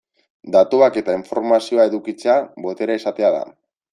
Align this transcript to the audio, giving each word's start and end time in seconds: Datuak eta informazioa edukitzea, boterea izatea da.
Datuak 0.53 0.95
eta 1.01 1.17
informazioa 1.17 1.85
edukitzea, 1.91 2.39
boterea 2.65 2.99
izatea 3.03 3.33
da. 3.37 3.45